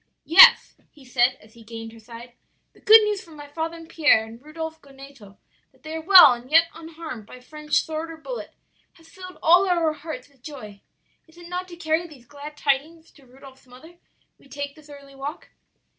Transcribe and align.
"'Yes,' 0.25 0.77
he 0.89 1.05
said, 1.05 1.37
as 1.41 1.53
he 1.53 1.61
gained 1.63 1.93
her 1.93 1.99
side, 1.99 2.33
'the 2.73 2.79
good 2.79 3.03
news 3.03 3.23
from 3.23 3.35
my 3.35 3.47
father 3.47 3.77
and 3.77 3.87
Pierre, 3.87 4.25
and 4.25 4.41
Rudolph 4.43 4.81
Goneto 4.81 5.37
that 5.71 5.83
they 5.83 5.93
are 5.95 6.01
well 6.01 6.33
and 6.33 6.49
yet 6.49 6.69
unharmed 6.73 7.27
by 7.27 7.39
French 7.39 7.83
sword 7.83 8.09
or 8.09 8.17
bullet 8.17 8.55
has 8.93 9.09
filled 9.09 9.37
all 9.43 9.69
our 9.69 9.93
hearts 9.93 10.27
with 10.27 10.41
joy. 10.41 10.81
Is 11.27 11.37
it 11.37 11.47
not 11.49 11.67
to 11.67 11.75
carry 11.75 12.07
these 12.07 12.25
glad 12.25 12.57
tidings 12.57 13.11
to 13.11 13.27
Rudolph's 13.27 13.67
mother 13.67 13.97
we 14.39 14.49
take 14.49 14.73
this 14.73 14.89
early 14.89 15.13
walk?' 15.13 15.49